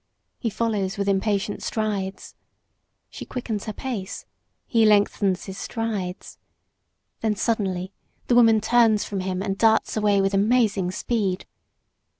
[0.39, 2.33] He follows with impatient strides.
[3.11, 4.25] She quickens her pace.
[4.65, 6.39] He lengthens his strides.
[7.19, 7.93] Then suddenly
[8.25, 11.45] the woman turns from him and darts away with amazing speed.